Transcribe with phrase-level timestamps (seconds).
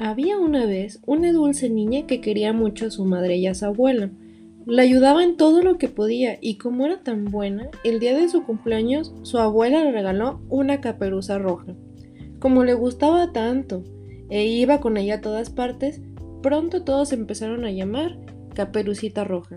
[0.00, 3.66] Había una vez una dulce niña que quería mucho a su madre y a su
[3.66, 4.10] abuela.
[4.64, 8.28] La ayudaba en todo lo que podía y como era tan buena, el día de
[8.28, 11.74] su cumpleaños su abuela le regaló una caperuza roja.
[12.38, 13.82] Como le gustaba tanto
[14.30, 16.00] e iba con ella a todas partes,
[16.42, 18.20] pronto todos empezaron a llamar
[18.54, 19.56] Caperucita Roja.